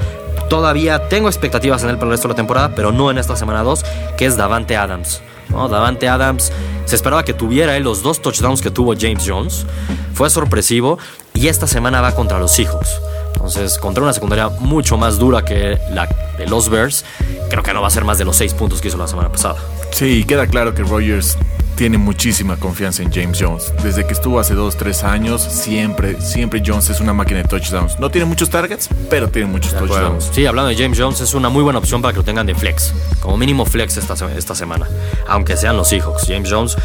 Todavía 0.49 1.09
tengo 1.09 1.29
expectativas 1.29 1.82
en 1.85 1.91
él 1.91 1.97
para 1.97 2.06
el 2.06 2.12
resto 2.12 2.29
de 2.29 2.32
la 2.32 2.37
temporada, 2.37 2.73
pero 2.75 2.91
no 2.91 3.11
en 3.11 3.19
esta 3.19 3.37
semana 3.37 3.62
2, 3.62 3.85
que 4.17 4.26
es 4.26 4.37
Davante 4.37 4.76
Adams. 4.76 5.20
¿no? 5.50 5.69
Davante 5.69 6.09
Adams 6.09 6.53
se 6.87 6.97
esperaba 6.97 7.23
que 7.23 7.35
tuviera 7.35 7.76
él 7.76 7.85
los 7.85 8.03
dos 8.03 8.23
touchdowns 8.23 8.62
que 8.62 8.70
tuvo 8.70 8.94
James 8.99 9.25
Jones. 9.26 9.67
Fue 10.15 10.31
sorpresivo 10.31 10.99
y 11.35 11.49
esta 11.49 11.67
semana 11.67 12.00
va 12.00 12.15
contra 12.15 12.38
los 12.38 12.53
Seahawks. 12.53 13.00
Entonces, 13.38 13.79
contra 13.79 14.02
una 14.02 14.12
secundaria 14.12 14.49
mucho 14.49 14.96
más 14.96 15.19
dura 15.19 15.44
que 15.44 15.79
la 15.90 16.08
de 16.37 16.46
los 16.46 16.69
Bears, 16.69 17.05
creo 17.49 17.62
que 17.62 17.73
no 17.73 17.81
va 17.81 17.87
a 17.87 17.90
ser 17.90 18.05
más 18.05 18.19
de 18.19 18.25
los 18.25 18.37
6 18.37 18.55
puntos 18.55 18.81
que 18.81 18.88
hizo 18.88 18.99
la 18.99 19.06
semana 19.06 19.31
pasada. 19.31 19.56
Sí, 19.93 20.25
queda 20.25 20.46
claro 20.46 20.75
que 20.75 20.82
Rogers 20.82 21.38
tiene 21.76 21.96
muchísima 21.96 22.56
confianza 22.56 23.05
en 23.05 23.12
James 23.12 23.38
Jones. 23.40 23.73
Desde 23.85 24.05
que 24.05 24.12
estuvo 24.12 24.40
hace 24.40 24.55
2, 24.55 24.76
3 24.76 25.05
años, 25.05 25.40
siempre, 25.43 26.20
siempre 26.20 26.61
Jones 26.67 26.90
es 26.90 26.99
una 26.99 27.12
máquina 27.12 27.38
de 27.38 27.44
touchdowns. 27.44 28.00
No 28.00 28.11
tiene 28.11 28.25
muchos 28.25 28.50
targets, 28.50 28.88
pero 29.08 29.29
tiene 29.29 29.46
muchos 29.46 29.73
touchdowns. 29.73 30.31
Sí, 30.32 30.44
hablando 30.44 30.70
de 30.70 30.77
James 30.77 30.98
Jones, 30.98 31.20
es 31.20 31.34
una 31.34 31.48
muy 31.48 31.62
buena 31.62 31.79
opción 31.79 32.03
para 32.03 32.12
que 32.12 32.19
lo 32.19 32.24
tengan 32.24 32.46
de 32.46 32.56
flex. 32.56 32.93
Como 33.20 33.36
mínimo 33.36 33.65
flex 33.65 33.96
esta, 33.96 34.15
esta 34.36 34.56
semana. 34.56 34.89
Aunque 35.29 35.56
sean 35.56 35.77
los 35.77 35.89
Seahawks. 35.89 36.27
James 36.27 36.51
Jones 36.51 36.77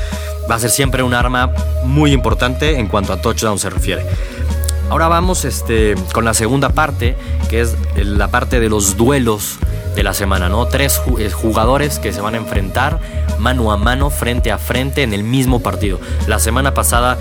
va 0.50 0.56
a 0.56 0.60
ser 0.60 0.70
siempre 0.70 1.02
un 1.02 1.16
arma 1.16 1.52
muy 1.86 2.12
importante 2.12 2.78
en 2.78 2.88
cuanto 2.88 3.14
a 3.14 3.20
touchdown 3.20 3.58
se 3.58 3.72
refiere. 3.72 4.06
Ahora 4.90 5.08
vamos 5.08 5.46
este, 5.46 5.96
con 6.14 6.26
la 6.26 6.34
segunda 6.34 6.70
parte, 6.70 7.16
que 7.50 7.62
es 7.62 7.76
la 7.96 8.30
parte 8.30 8.60
de 8.60 8.70
los 8.70 8.98
duelos 8.98 9.58
de 9.96 10.04
la 10.04 10.14
semana, 10.14 10.50
¿no? 10.50 10.68
Tres 10.68 11.02
eh, 11.20 11.30
jugadores 11.30 12.00
que 12.00 12.14
se 12.14 12.22
van 12.22 12.36
a 12.36 12.38
enfrentar 12.38 13.00
mano 13.40 13.72
a 13.72 13.78
mano, 13.78 14.10
frente 14.10 14.52
a 14.52 14.58
frente, 14.58 15.04
en 15.04 15.14
el 15.14 15.24
mismo 15.24 15.62
partido. 15.62 16.00
La 16.28 16.40
semana 16.40 16.74
pasada 16.74 17.18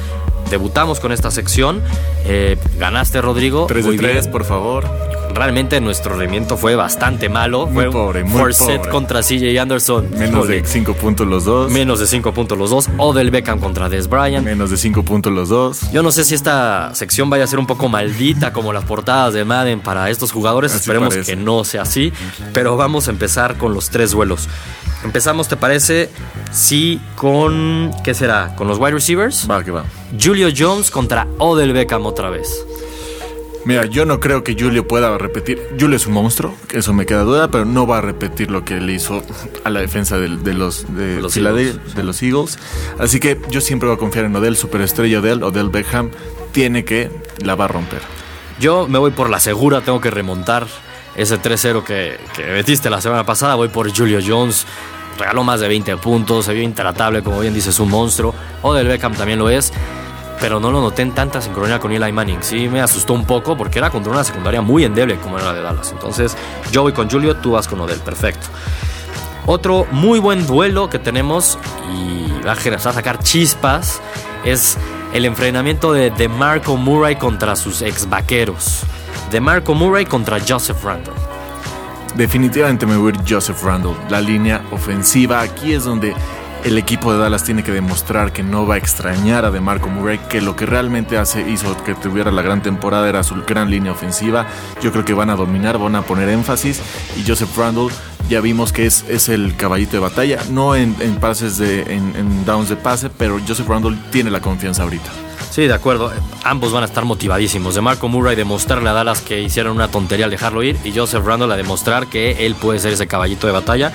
debutamos 0.50 1.00
con 1.00 1.12
esta 1.12 1.30
sección. 1.30 1.82
eh, 2.24 2.56
ganaste, 2.78 3.20
Rodrigo. 3.20 3.66
3 3.66 3.84
de 3.84 3.90
Muy 3.90 3.98
bien 3.98 4.12
3, 4.12 4.28
por 4.28 4.44
favor. 4.44 5.11
Realmente 5.34 5.80
nuestro 5.80 6.16
rendimiento 6.16 6.56
fue 6.56 6.76
bastante 6.76 7.28
malo. 7.28 7.66
Muy 7.66 7.84
fue 7.84 7.92
pobre, 7.92 8.24
muy 8.24 8.38
four 8.40 8.54
set 8.54 8.78
pobre. 8.78 8.90
contra 8.90 9.20
CJ 9.22 9.58
Anderson. 9.60 10.08
Menos 10.16 10.48
de 10.48 10.64
5 10.64 10.94
puntos 10.94 11.26
los 11.26 11.44
dos. 11.44 11.70
menos 11.70 12.00
de 12.00 12.06
5 12.06 12.32
puntos 12.32 12.56
los 12.58 12.70
dos. 12.70 12.88
Odell 12.98 13.30
Beckham 13.30 13.58
contra 13.60 13.88
Des 13.88 14.08
Bryant. 14.08 14.44
Menos 14.44 14.70
de 14.70 14.76
5 14.76 15.02
puntos 15.04 15.32
los 15.32 15.48
dos. 15.48 15.90
Yo 15.92 16.02
no 16.02 16.12
sé 16.12 16.24
si 16.24 16.34
esta 16.34 16.94
sección 16.94 17.30
vaya 17.30 17.44
a 17.44 17.46
ser 17.46 17.58
un 17.58 17.66
poco 17.66 17.88
maldita 17.88 18.52
como 18.52 18.72
las 18.72 18.84
portadas 18.84 19.34
de 19.34 19.44
Madden 19.44 19.80
para 19.80 20.10
estos 20.10 20.32
jugadores. 20.32 20.72
Así 20.72 20.80
Esperemos 20.80 21.10
parece. 21.14 21.32
que 21.32 21.36
no 21.36 21.64
sea 21.64 21.82
así. 21.82 22.12
Pero 22.52 22.76
vamos 22.76 23.08
a 23.08 23.10
empezar 23.10 23.56
con 23.56 23.74
los 23.74 23.90
tres 23.90 24.10
duelos. 24.12 24.48
Empezamos, 25.04 25.48
¿te 25.48 25.56
parece? 25.56 26.10
Sí, 26.52 27.00
con. 27.16 27.90
¿Qué 28.04 28.14
será? 28.14 28.54
¿Con 28.54 28.68
los 28.68 28.78
wide 28.78 28.92
receivers? 28.92 29.50
Va, 29.50 29.64
que 29.64 29.70
va. 29.72 29.84
Julio 30.20 30.48
Jones 30.56 30.90
contra 30.90 31.26
Odell 31.38 31.72
Beckham 31.72 32.06
otra 32.06 32.30
vez. 32.30 32.64
Mira, 33.64 33.86
yo 33.86 34.04
no 34.04 34.18
creo 34.18 34.42
que 34.42 34.56
Julio 34.58 34.88
pueda 34.88 35.16
repetir. 35.18 35.60
Julio 35.78 35.96
es 35.96 36.06
un 36.08 36.14
monstruo, 36.14 36.54
eso 36.72 36.92
me 36.92 37.06
queda 37.06 37.22
duda, 37.22 37.48
pero 37.48 37.64
no 37.64 37.86
va 37.86 37.98
a 37.98 38.00
repetir 38.00 38.50
lo 38.50 38.64
que 38.64 38.80
le 38.80 38.94
hizo 38.94 39.22
a 39.64 39.70
la 39.70 39.80
defensa 39.80 40.18
de, 40.18 40.28
los 40.28 40.86
de, 40.96 41.20
Los 41.20 41.34
Philadelphia- 41.34 41.74
Eagles. 41.80 41.94
de 41.94 42.02
los 42.02 42.22
Eagles. 42.22 42.58
Así 42.98 43.20
que 43.20 43.40
yo 43.50 43.60
siempre 43.60 43.88
voy 43.88 43.96
a 43.96 43.98
confiar 44.00 44.24
en 44.24 44.34
Odell, 44.34 44.56
superestrella 44.56 45.20
Odell, 45.20 45.42
Odell 45.44 45.68
Beckham. 45.68 46.10
Tiene 46.50 46.84
que, 46.84 47.08
la 47.44 47.54
va 47.54 47.66
a 47.66 47.68
romper. 47.68 48.00
Yo 48.58 48.88
me 48.88 48.98
voy 48.98 49.12
por 49.12 49.30
la 49.30 49.38
segura, 49.38 49.80
tengo 49.80 50.00
que 50.00 50.10
remontar 50.10 50.66
ese 51.14 51.40
3-0 51.40 51.84
que, 51.84 52.18
que 52.36 52.44
metiste 52.46 52.90
la 52.90 53.00
semana 53.00 53.24
pasada. 53.24 53.54
Voy 53.54 53.68
por 53.68 53.96
Julio 53.96 54.18
Jones. 54.26 54.66
regaló 55.18 55.44
más 55.44 55.60
de 55.60 55.68
20 55.68 55.96
puntos, 55.98 56.46
se 56.46 56.52
vio 56.52 56.62
intratable, 56.64 57.22
como 57.22 57.38
bien 57.40 57.54
dices, 57.54 57.78
un 57.78 57.90
monstruo. 57.90 58.34
Odell 58.62 58.88
Beckham 58.88 59.14
también 59.14 59.38
lo 59.38 59.48
es, 59.50 59.72
pero 60.42 60.58
no 60.58 60.72
lo 60.72 60.80
noté 60.80 61.02
en 61.02 61.12
tanta 61.12 61.40
sincronía 61.40 61.78
con 61.78 61.92
Eli 61.92 62.10
Manning. 62.10 62.38
Sí, 62.40 62.68
me 62.68 62.80
asustó 62.80 63.12
un 63.12 63.24
poco 63.24 63.56
porque 63.56 63.78
era 63.78 63.90
contra 63.90 64.10
una 64.10 64.24
secundaria 64.24 64.60
muy 64.60 64.82
endeble 64.84 65.16
como 65.18 65.38
era 65.38 65.46
la 65.46 65.54
de 65.54 65.62
Dallas. 65.62 65.92
Entonces, 65.92 66.36
yo 66.72 66.82
voy 66.82 66.92
con 66.92 67.08
Julio, 67.08 67.36
tú 67.36 67.52
vas 67.52 67.68
con 67.68 67.80
Odell, 67.80 68.00
perfecto. 68.00 68.48
Otro 69.46 69.86
muy 69.92 70.18
buen 70.18 70.44
duelo 70.44 70.90
que 70.90 70.98
tenemos 70.98 71.60
y 71.94 72.44
va 72.44 72.54
a 72.54 72.92
sacar 72.92 73.20
chispas 73.20 74.02
es 74.44 74.76
el 75.12 75.26
enfrentamiento 75.26 75.92
de 75.92 76.10
DeMarco 76.10 76.76
Murray 76.76 77.14
contra 77.14 77.54
sus 77.54 77.80
ex 77.80 78.10
vaqueros. 78.10 78.80
DeMarco 79.30 79.76
Murray 79.76 80.06
contra 80.06 80.38
Joseph 80.40 80.82
Randall. 80.82 81.14
Definitivamente 82.16 82.84
me 82.84 82.96
voy 82.96 83.12
a 83.12 83.14
ir 83.14 83.20
Joseph 83.28 83.62
Randall. 83.62 83.94
La 84.10 84.20
línea 84.20 84.60
ofensiva 84.72 85.40
aquí 85.40 85.72
es 85.72 85.84
donde 85.84 86.16
el 86.64 86.78
equipo 86.78 87.12
de 87.12 87.18
Dallas 87.18 87.44
tiene 87.44 87.62
que 87.62 87.72
demostrar 87.72 88.32
que 88.32 88.42
no 88.42 88.66
va 88.66 88.74
a 88.74 88.78
extrañar 88.78 89.44
a 89.44 89.50
DeMarco 89.50 89.88
Murray, 89.88 90.18
que 90.30 90.40
lo 90.40 90.54
que 90.56 90.66
realmente 90.66 91.18
hace, 91.18 91.48
hizo 91.50 91.76
que 91.84 91.94
tuviera 91.94 92.30
la 92.30 92.42
gran 92.42 92.62
temporada 92.62 93.08
era 93.08 93.22
su 93.22 93.34
gran 93.42 93.70
línea 93.70 93.92
ofensiva. 93.92 94.46
Yo 94.80 94.92
creo 94.92 95.04
que 95.04 95.14
van 95.14 95.30
a 95.30 95.36
dominar, 95.36 95.78
van 95.78 95.96
a 95.96 96.02
poner 96.02 96.28
énfasis 96.28 96.80
y 97.16 97.28
Joseph 97.28 97.56
Randall 97.56 97.90
ya 98.28 98.40
vimos 98.40 98.72
que 98.72 98.86
es, 98.86 99.04
es 99.08 99.28
el 99.28 99.56
caballito 99.56 99.92
de 99.92 99.98
batalla, 99.98 100.38
no 100.50 100.76
en, 100.76 100.94
pases 101.20 101.58
de, 101.58 101.82
en, 101.82 102.44
downs 102.44 102.68
de 102.68 102.76
pase, 102.76 103.10
pero 103.10 103.38
Joseph 103.46 103.68
Randall 103.68 103.98
tiene 104.10 104.30
la 104.30 104.40
confianza 104.40 104.84
ahorita. 104.84 105.10
Sí, 105.50 105.66
de 105.66 105.74
acuerdo. 105.74 106.10
Ambos 106.44 106.72
van 106.72 106.82
a 106.82 106.86
estar 106.86 107.04
motivadísimos. 107.04 107.74
De 107.74 107.82
Marco 107.82 108.08
Murray 108.08 108.34
demostrarle 108.34 108.88
a 108.88 108.94
Dallas 108.94 109.20
que 109.20 109.42
hicieron 109.42 109.76
una 109.76 109.88
tontería 109.88 110.24
al 110.24 110.30
dejarlo 110.30 110.62
ir 110.62 110.78
y 110.82 110.96
Joseph 110.96 111.26
Randall 111.26 111.52
a 111.52 111.56
demostrar 111.56 112.06
que 112.06 112.46
él 112.46 112.54
puede 112.54 112.78
ser 112.78 112.94
ese 112.94 113.06
caballito 113.06 113.46
de 113.46 113.52
batalla. 113.52 113.92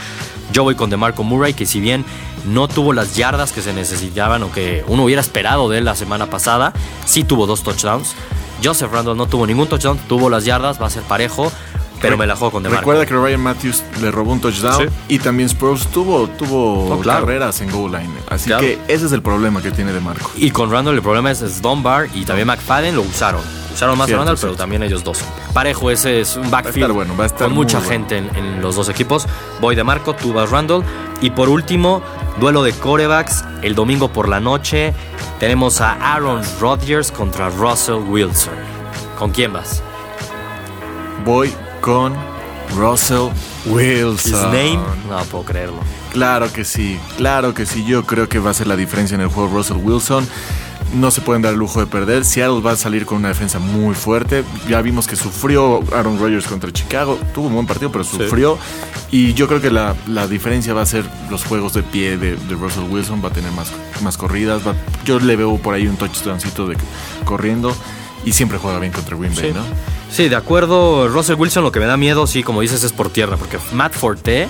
Yo 0.52 0.64
voy 0.64 0.76
con 0.76 0.90
DeMarco 0.90 1.24
Murray, 1.24 1.54
que 1.54 1.66
si 1.66 1.80
bien 1.80 2.06
no 2.46 2.68
tuvo 2.68 2.94
las 2.94 3.16
yardas 3.16 3.52
que 3.52 3.62
se 3.62 3.74
necesitaban 3.74 4.44
o 4.44 4.52
que 4.52 4.84
uno 4.88 5.04
hubiera 5.04 5.22
esperado 5.22 5.70
de 5.70 5.80
él 5.80 5.86
la 5.86 5.96
semana 5.96 6.30
pasada, 6.30 6.74
sí 7.06 7.24
tuvo 7.24 7.46
dos 7.46 7.64
touchdowns. 7.64 8.16
Joseph 8.64 8.92
Randall 8.92 9.18
no 9.18 9.28
tuvo 9.28 9.46
ningún 9.46 9.68
touchdown, 9.68 9.98
tuvo 10.08 10.30
las 10.30 10.46
yardas, 10.46 10.82
va 10.82 10.88
a 10.88 10.90
ser 10.90 11.04
parejo 11.04 11.52
pero 12.02 12.18
me 12.18 12.28
la 12.28 12.36
juego 12.36 12.52
con 12.52 12.64
DeMarco. 12.64 12.82
Recuerda 12.82 13.06
que 13.06 13.14
Ryan 13.14 13.42
Matthews 13.42 13.84
le 14.02 14.12
robó 14.12 14.32
un 14.32 14.42
touchdown 14.42 14.90
y 15.08 15.20
también 15.20 15.50
Sproles 15.50 15.88
tuvo, 15.88 16.28
tuvo 16.28 16.94
oh, 16.94 17.02
carreras 17.02 17.62
en 17.62 17.72
goal 17.72 17.92
line. 17.92 18.14
Así 18.30 18.52
que 18.60 18.80
ese 18.88 19.06
es 19.06 19.12
el 19.12 19.22
problema 19.22 19.62
que 19.62 19.72
tiene 19.72 19.94
DeMarco. 19.94 20.32
Y 20.36 20.52
con 20.52 20.72
Randall 20.72 20.96
el 20.96 21.02
problema 21.02 21.32
es, 21.32 21.62
Dunbar 21.62 22.08
y 22.14 22.26
también 22.26 22.48
McFadden 22.48 22.96
lo 22.96 23.02
usaron. 23.02 23.42
Usaron 23.74 23.98
más 23.98 24.12
a 24.12 24.18
Randall, 24.18 24.38
pero 24.42 24.56
también 24.56 24.82
ellos 24.82 25.04
dos. 25.04 25.20
Parejo, 25.54 25.92
ese 25.92 26.20
es 26.22 26.36
un 26.36 26.50
backfield 26.50 26.94
bueno, 26.94 27.16
va 27.16 27.26
a 27.26 27.28
estar 27.28 27.48
con 27.48 27.56
mucha 27.56 27.80
gente 27.80 28.18
en, 28.18 28.60
los 28.60 28.76
dos 28.76 28.90
equipos. 28.90 29.28
Voy 29.62 29.76
de 29.76 29.84
Marco, 29.84 30.16
tú 30.16 30.34
vas 30.34 30.50
Randall. 30.50 30.84
Y 31.22 31.30
por 31.30 31.48
último, 31.48 32.02
duelo 32.40 32.64
de 32.64 32.74
corebacks 32.74 33.44
el 33.62 33.76
domingo 33.76 34.12
por 34.12 34.30
la 34.30 34.40
noche. 34.40 34.96
Tenemos 35.40 35.80
a 35.80 35.94
Aaron 35.94 36.42
Rodgers 36.60 37.12
contra 37.12 37.50
Russell 37.52 38.02
Wilson. 38.08 38.56
¿Con 39.20 39.30
quién 39.30 39.54
vas? 39.54 39.84
Voy 41.24 41.54
con 41.88 42.14
Russell 42.76 43.30
Wilson. 43.66 44.34
His 44.34 44.44
name, 44.44 44.80
no 45.08 45.24
puedo 45.32 45.46
creerlo. 45.46 45.80
Claro 46.12 46.52
que 46.52 46.66
sí, 46.66 47.00
claro 47.16 47.54
que 47.54 47.66
sí. 47.66 47.86
Yo 47.86 48.06
creo 48.06 48.28
que 48.28 48.40
va 48.40 48.50
a 48.50 48.54
ser 48.54 48.68
la 48.68 48.76
diferencia 48.76 49.16
en 49.16 49.22
el 49.22 49.30
juego 49.30 49.56
Russell 49.56 49.78
Wilson. 49.78 50.28
No 50.96 51.12
se 51.12 51.22
pueden 51.22 51.44
dar 51.44 51.54
el 51.54 51.60
lujo 51.60 51.80
de 51.80 51.86
perder. 51.86 52.26
Seattle 52.26 52.60
va 52.60 52.72
a 52.72 52.76
salir 52.76 53.06
con 53.06 53.20
una 53.20 53.30
defensa 53.30 53.60
muy 53.60 53.96
fuerte. 53.96 54.44
Ya 54.68 54.82
vimos 54.82 55.08
que 55.08 55.16
sufrió 55.16 55.80
Aaron 55.96 56.20
Rodgers 56.20 56.46
contra 56.48 56.74
Chicago. 56.74 57.18
Tuvo 57.34 57.48
un 57.48 57.54
buen 57.54 57.68
partido, 57.68 57.90
pero 57.90 58.04
sufrió. 58.04 58.58
Y 59.10 59.34
yo 59.34 59.48
creo 59.48 59.62
que 59.62 59.72
la, 59.72 59.96
diferencia 60.28 60.74
va 60.74 60.82
a 60.82 60.86
ser 60.86 61.06
los 61.30 61.46
juegos 61.46 61.72
de 61.72 61.84
pie 61.84 62.18
de, 62.18 62.36
Russell 62.50 62.84
Wilson. 62.90 63.24
Va 63.24 63.30
a 63.30 63.32
tener 63.32 63.54
más, 63.54 63.72
más 64.02 64.18
corridas. 64.18 64.62
yo 65.06 65.22
le 65.22 65.38
veo 65.38 65.56
por 65.58 65.74
ahí 65.74 65.88
un 65.88 65.96
touchdowncito 65.96 66.68
de 66.68 66.76
corriendo. 67.24 67.74
Y 68.26 68.34
siempre 68.34 68.58
juega 68.58 68.78
bien 68.78 68.92
contra 68.92 69.16
Green 69.16 69.34
Bay, 69.34 69.54
¿no? 69.54 69.64
Sí, 70.10 70.30
de 70.30 70.36
acuerdo. 70.36 71.08
Russell 71.08 71.36
Wilson 71.36 71.64
lo 71.64 71.72
que 71.72 71.80
me 71.80 71.86
da 71.86 71.98
miedo, 71.98 72.28
sí, 72.28 72.44
como 72.44 72.62
dices, 72.62 72.84
es 72.84 72.94
por 72.94 73.10
tierra, 73.10 73.38
porque 73.38 73.60
Matt 73.74 73.94
Forte 73.94 74.48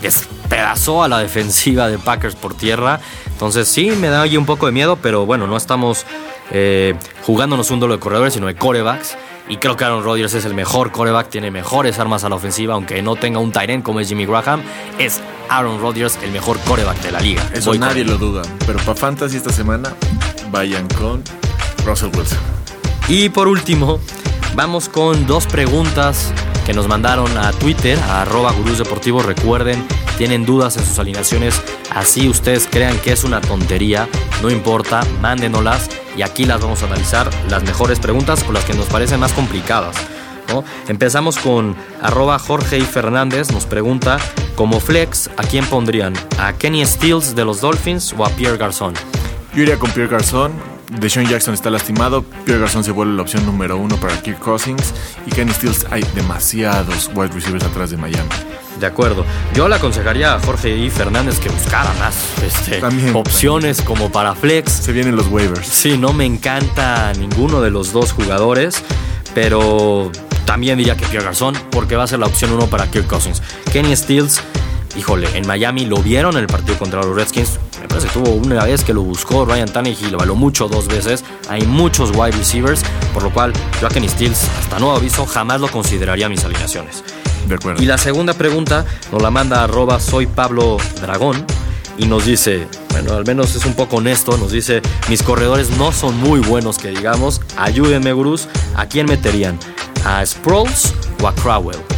despedazó 0.00 1.02
a 1.02 1.08
la 1.08 1.18
defensiva 1.18 1.88
de 1.88 1.98
Packers 1.98 2.34
por 2.34 2.54
tierra. 2.54 3.00
Entonces 3.26 3.68
sí, 3.68 3.90
me 3.90 4.08
da 4.08 4.22
ahí 4.22 4.36
un 4.36 4.46
poco 4.46 4.66
de 4.66 4.72
miedo, 4.72 4.98
pero 5.00 5.26
bueno, 5.26 5.46
no 5.46 5.56
estamos 5.56 6.04
eh, 6.50 6.94
jugándonos 7.24 7.70
un 7.70 7.80
duelo 7.80 7.94
de 7.94 8.00
corredores, 8.00 8.34
sino 8.34 8.46
de 8.46 8.54
corebacks. 8.54 9.16
Y 9.48 9.56
creo 9.56 9.76
que 9.76 9.84
Aaron 9.84 10.04
Rodgers 10.04 10.34
es 10.34 10.44
el 10.44 10.54
mejor 10.54 10.92
coreback, 10.92 11.28
tiene 11.28 11.50
mejores 11.50 11.98
armas 11.98 12.24
a 12.24 12.28
la 12.28 12.36
ofensiva, 12.36 12.74
aunque 12.74 13.02
no 13.02 13.16
tenga 13.16 13.38
un 13.38 13.50
Tyrant 13.52 13.82
como 13.82 14.00
es 14.00 14.08
Jimmy 14.08 14.24
Graham. 14.24 14.62
Es 14.98 15.20
Aaron 15.48 15.80
Rodgers 15.80 16.18
el 16.22 16.30
mejor 16.30 16.58
coreback 16.60 17.00
de 17.02 17.12
la 17.12 17.20
liga. 17.20 17.42
Eso 17.52 17.74
nadie 17.74 18.04
lo 18.04 18.18
duda. 18.18 18.42
Pero 18.66 18.78
para 18.78 18.94
Fantasy 18.94 19.36
esta 19.36 19.52
semana, 19.52 19.94
vayan 20.50 20.86
con 20.88 21.22
Russell 21.84 22.10
Wilson. 22.16 22.38
Y 23.08 23.28
por 23.30 23.48
último, 23.48 23.98
Vamos 24.54 24.90
con 24.90 25.26
dos 25.26 25.46
preguntas 25.46 26.32
que 26.66 26.74
nos 26.74 26.86
mandaron 26.86 27.36
a 27.38 27.52
Twitter, 27.52 27.98
a 27.98 28.22
arroba 28.22 28.52
gurús 28.52 28.78
deportivos. 28.78 29.24
Recuerden, 29.24 29.82
tienen 30.18 30.44
dudas 30.44 30.76
en 30.76 30.84
sus 30.84 30.98
alineaciones, 30.98 31.60
así 31.90 32.28
ustedes 32.28 32.68
crean 32.70 32.98
que 32.98 33.12
es 33.12 33.24
una 33.24 33.40
tontería, 33.40 34.08
no 34.42 34.50
importa, 34.50 35.00
mándenolas 35.22 35.88
y 36.16 36.22
aquí 36.22 36.44
las 36.44 36.60
vamos 36.60 36.82
a 36.82 36.86
analizar, 36.86 37.30
las 37.48 37.62
mejores 37.62 37.98
preguntas 37.98 38.44
o 38.46 38.52
las 38.52 38.64
que 38.64 38.74
nos 38.74 38.86
parecen 38.86 39.20
más 39.20 39.32
complicadas. 39.32 39.96
Empezamos 40.86 41.38
con 41.38 41.74
arroba 42.02 42.38
Jorge 42.38 42.76
y 42.76 42.82
Fernández, 42.82 43.50
nos 43.52 43.64
pregunta, 43.64 44.18
como 44.54 44.80
flex, 44.80 45.30
¿a 45.38 45.44
quién 45.44 45.64
pondrían? 45.64 46.12
¿A 46.38 46.52
Kenny 46.52 46.84
Stills 46.84 47.34
de 47.34 47.46
los 47.46 47.62
Dolphins 47.62 48.14
o 48.18 48.26
a 48.26 48.28
Pierre 48.28 48.58
Garzón? 48.58 48.92
Yo 49.54 49.62
iría 49.62 49.78
con 49.78 49.90
Pierre 49.92 50.10
Garzón, 50.10 50.52
Deshaun 51.00 51.26
Jackson 51.26 51.54
está 51.54 51.70
lastimado, 51.70 52.22
Pierre 52.44 52.60
Garçon 52.60 52.84
se 52.84 52.90
vuelve 52.90 53.16
la 53.16 53.22
opción 53.22 53.46
número 53.46 53.76
uno 53.76 53.96
para 53.96 54.20
Kirk 54.20 54.38
Cousins 54.38 54.92
y 55.26 55.30
Kenny 55.30 55.52
Stills 55.52 55.86
hay 55.90 56.04
demasiados 56.14 57.10
wide 57.14 57.32
receivers 57.32 57.64
atrás 57.64 57.90
de 57.90 57.96
Miami. 57.96 58.28
De 58.78 58.86
acuerdo. 58.86 59.24
Yo 59.54 59.68
le 59.68 59.76
aconsejaría 59.76 60.34
a 60.34 60.40
Jorge 60.40 60.76
y 60.76 60.90
Fernández 60.90 61.38
que 61.38 61.48
buscara 61.48 61.92
más 62.00 62.14
este, 62.42 62.82
opciones 63.14 63.80
como 63.80 64.10
para 64.10 64.34
flex. 64.34 64.72
Se 64.72 64.92
vienen 64.92 65.14
los 65.14 65.28
waivers. 65.28 65.66
Sí, 65.66 65.96
no 65.96 66.12
me 66.12 66.24
encanta 66.26 67.12
ninguno 67.14 67.60
de 67.60 67.70
los 67.70 67.92
dos 67.92 68.12
jugadores, 68.12 68.82
pero 69.34 70.10
también 70.46 70.78
diría 70.78 70.96
que 70.96 71.06
Pierre 71.06 71.26
Garçon 71.26 71.54
porque 71.70 71.96
va 71.96 72.04
a 72.04 72.06
ser 72.06 72.18
la 72.18 72.26
opción 72.26 72.52
uno 72.52 72.66
para 72.66 72.90
Kirk 72.90 73.06
Cousins. 73.06 73.40
Kenny 73.72 73.94
Stills 73.94 74.42
híjole, 74.96 75.28
en 75.36 75.46
Miami 75.46 75.84
lo 75.86 75.96
vieron 75.98 76.34
en 76.36 76.40
el 76.40 76.46
partido 76.46 76.78
contra 76.78 77.02
los 77.02 77.14
Redskins. 77.14 77.58
Me 77.80 77.88
parece 77.88 78.08
que 78.08 78.12
tuvo 78.14 78.30
una 78.30 78.64
vez 78.64 78.84
que 78.84 78.94
lo 78.94 79.02
buscó 79.02 79.44
Ryan 79.44 79.68
Tannehill, 79.68 80.12
lo 80.12 80.18
való 80.18 80.34
mucho 80.34 80.68
dos 80.68 80.88
veces. 80.88 81.24
Hay 81.48 81.62
muchos 81.66 82.10
wide 82.14 82.32
receivers, 82.32 82.82
por 83.12 83.22
lo 83.22 83.32
cual 83.32 83.52
yo 83.80 83.86
a 83.86 83.90
Kenny 83.90 84.08
Stills, 84.08 84.48
hasta 84.60 84.78
nuevo 84.78 84.96
aviso, 84.96 85.26
jamás 85.26 85.60
lo 85.60 85.68
consideraría 85.68 86.28
mis 86.28 86.44
alineaciones. 86.44 87.02
De 87.48 87.56
acuerdo. 87.56 87.82
Y 87.82 87.86
la 87.86 87.98
segunda 87.98 88.34
pregunta 88.34 88.84
nos 89.10 89.22
la 89.22 89.30
manda 89.30 89.64
arroba 89.64 89.98
soy 89.98 90.26
Pablo 90.26 90.76
Dragón 91.00 91.44
y 91.98 92.06
nos 92.06 92.24
dice, 92.24 92.66
bueno, 92.90 93.14
al 93.14 93.26
menos 93.26 93.54
es 93.54 93.66
un 93.66 93.74
poco 93.74 93.96
honesto, 93.96 94.36
nos 94.38 94.52
dice, 94.52 94.80
mis 95.08 95.22
corredores 95.22 95.70
no 95.70 95.92
son 95.92 96.16
muy 96.18 96.40
buenos 96.40 96.78
que 96.78 96.88
digamos, 96.88 97.40
ayúdenme 97.56 98.12
Bruce, 98.12 98.48
¿a 98.76 98.86
quién 98.86 99.06
meterían? 99.06 99.58
¿A 100.04 100.24
Sproles 100.24 100.94
o 101.20 101.28
a 101.28 101.34
Crowell? 101.34 101.91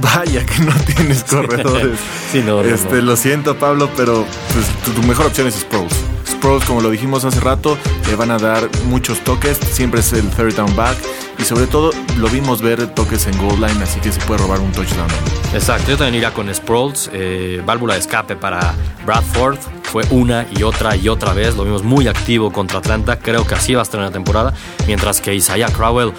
Vaya 0.00 0.46
que 0.46 0.60
no 0.60 0.72
tienes 0.84 1.24
corredores. 1.28 1.98
sí, 2.32 2.42
no, 2.44 2.60
este, 2.62 3.02
Lo 3.02 3.16
siento, 3.16 3.56
Pablo, 3.56 3.90
pero 3.96 4.24
pues, 4.52 4.94
tu, 4.94 5.02
mejor 5.02 5.26
opción 5.26 5.46
es 5.46 5.54
Sproles. 5.54 5.92
Sproles, 6.28 6.64
como 6.64 6.80
lo 6.80 6.90
dijimos 6.90 7.24
hace 7.24 7.40
rato, 7.40 7.76
le 8.08 8.16
van 8.16 8.30
a 8.30 8.38
dar 8.38 8.68
muchos 8.84 9.20
toques. 9.20 9.58
Siempre 9.58 10.00
es 10.00 10.12
el 10.12 10.28
third 10.30 10.54
down 10.54 10.74
back. 10.74 10.96
Y 11.38 11.44
sobre 11.44 11.66
todo, 11.66 11.90
lo 12.18 12.28
vimos 12.28 12.60
ver 12.60 12.86
toques 12.88 13.26
en 13.26 13.36
goal 13.38 13.60
line, 13.60 13.82
así 13.82 13.98
que 14.00 14.12
se 14.12 14.20
puede 14.20 14.42
robar 14.42 14.60
un 14.60 14.72
touchdown. 14.72 15.08
Exacto, 15.54 15.90
yo 15.90 15.96
también 15.96 16.16
iría 16.16 16.32
con 16.32 16.52
Sproles. 16.54 17.10
Eh, 17.12 17.62
válvula 17.64 17.94
de 17.94 18.00
escape 18.00 18.36
para 18.36 18.74
Bradford. 19.04 19.58
Fue 19.82 20.04
una 20.10 20.46
y 20.56 20.62
otra 20.62 20.96
y 20.96 21.08
otra 21.08 21.32
vez. 21.32 21.56
Lo 21.56 21.64
vimos 21.64 21.82
muy 21.82 22.08
activo 22.08 22.52
contra 22.52 22.78
Atlanta. 22.78 23.18
Creo 23.18 23.46
que 23.46 23.54
así 23.54 23.74
va 23.74 23.80
a 23.80 23.82
estar 23.82 23.98
en 23.98 24.06
la 24.06 24.12
temporada. 24.12 24.54
Mientras 24.86 25.20
que 25.20 25.34
Isaiah 25.34 25.68
Crowell 25.68 26.12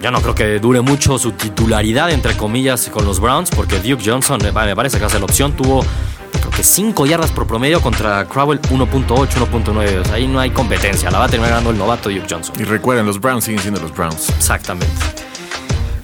ya 0.00 0.10
no 0.10 0.20
creo 0.20 0.34
que 0.34 0.58
dure 0.58 0.80
mucho 0.80 1.18
su 1.18 1.32
titularidad, 1.32 2.10
entre 2.10 2.36
comillas, 2.36 2.88
con 2.88 3.04
los 3.04 3.20
Browns, 3.20 3.50
porque 3.50 3.78
Duke 3.78 4.02
Johnson 4.04 4.40
me 4.42 4.76
parece 4.76 4.98
que 4.98 5.04
hace 5.04 5.18
la 5.18 5.24
opción. 5.24 5.52
Tuvo, 5.52 5.84
creo 6.32 6.50
que 6.50 6.62
5 6.62 7.06
yardas 7.06 7.30
por 7.30 7.46
promedio 7.46 7.80
contra 7.80 8.24
Crowell 8.26 8.60
1.8, 8.62 9.28
1.9. 9.28 10.12
ahí 10.12 10.26
no 10.26 10.40
hay 10.40 10.50
competencia. 10.50 11.10
La 11.10 11.18
va 11.18 11.24
a 11.24 11.28
terminar 11.28 11.50
ganando 11.50 11.70
el 11.70 11.78
novato 11.78 12.08
Duke 12.08 12.26
Johnson. 12.28 12.54
Y 12.58 12.64
recuerden, 12.64 13.06
los 13.06 13.20
Browns 13.20 13.44
siguen 13.44 13.60
siendo 13.60 13.80
los 13.80 13.94
Browns. 13.94 14.30
Exactamente. 14.30 14.92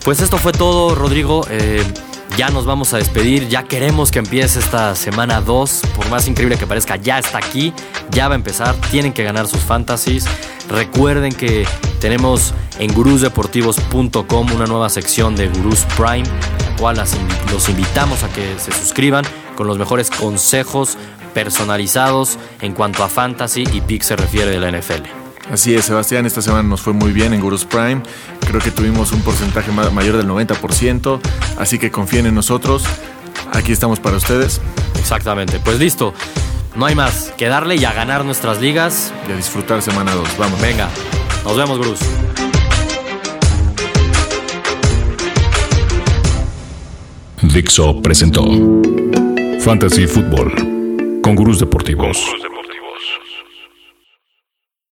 Pues 0.05 0.21
esto 0.21 0.39
fue 0.39 0.53
todo, 0.53 0.95
Rodrigo. 0.95 1.47
Eh, 1.51 1.83
ya 2.37 2.51
nos 2.51 2.67
vamos 2.67 2.93
a 2.93 2.99
despedir, 2.99 3.49
ya 3.49 3.63
queremos 3.63 4.11
que 4.11 4.19
empiece 4.19 4.59
esta 4.59 4.97
semana 4.97 5.41
2, 5.41 5.83
por 5.95 6.09
más 6.11 6.27
increíble 6.27 6.59
que 6.59 6.67
parezca, 6.67 6.97
ya 6.97 7.19
está 7.19 7.39
aquí, 7.39 7.73
ya 8.11 8.27
va 8.27 8.35
a 8.35 8.37
empezar, 8.37 8.75
tienen 8.91 9.13
que 9.13 9.23
ganar 9.23 9.47
sus 9.47 9.61
fantasies. 9.61 10.27
Recuerden 10.69 11.33
que 11.33 11.65
tenemos 12.01 12.53
en 12.79 12.93
gurusdeportivos.com 12.93 14.53
una 14.53 14.67
nueva 14.67 14.89
sección 14.89 15.37
de 15.37 15.49
Gurus 15.49 15.85
Prime, 15.97 16.25
la 16.25 16.77
cual 16.79 17.03
los 17.53 17.69
invitamos 17.69 18.23
a 18.23 18.29
que 18.29 18.59
se 18.59 18.73
suscriban. 18.73 19.25
con 19.57 19.69
los 19.69 19.79
mejores 19.79 20.11
consejos 20.11 20.99
personalizados 21.33 22.39
en 22.61 22.73
cuanto 22.73 23.05
a 23.05 23.09
fantasy 23.09 23.65
y 23.73 23.81
pick 23.81 24.03
se 24.03 24.17
refiere 24.17 24.51
de 24.51 24.59
la 24.59 24.71
NFL. 24.77 25.05
Así 25.53 25.75
es, 25.75 25.85
Sebastián, 25.85 26.27
esta 26.27 26.41
semana 26.41 26.69
nos 26.69 26.81
fue 26.81 26.93
muy 26.93 27.13
bien 27.13 27.35
en 27.35 27.41
Gurus 27.41 27.65
Prime. 27.65 28.03
Creo 28.41 28.61
que 28.61 28.71
tuvimos 28.71 29.13
un 29.13 29.21
porcentaje 29.21 29.71
mayor 29.71 30.17
del 30.17 30.27
90%, 30.27 31.21
así 31.59 31.79
que 31.79 31.91
confíen 31.91 32.27
en 32.27 32.35
nosotros. 32.35 32.85
Aquí 33.53 33.73
estamos 33.73 34.01
para 34.01 34.17
ustedes. 34.17 34.61
Exactamente, 34.99 35.61
pues 35.61 35.79
listo. 35.79 36.15
No 36.75 36.87
hay 36.87 36.95
más 36.95 37.33
que 37.37 37.47
darle 37.47 37.77
y 37.77 37.85
a 37.85 37.93
ganar 37.93 38.25
nuestras 38.25 38.61
ligas. 38.61 39.13
Y 39.29 39.33
a 39.33 39.37
disfrutar 39.37 39.83
semana 39.83 40.15
2. 40.15 40.39
Vamos. 40.39 40.61
Venga, 40.61 40.89
nos 41.45 41.57
vemos, 41.57 41.79
Gurus. 41.79 42.01
Dixo 47.55 48.03
presentó 48.03 48.43
Fantasy 49.61 50.09
Football 50.09 51.21
con 51.23 51.37
gurús 51.37 51.61
deportivos. 51.61 52.44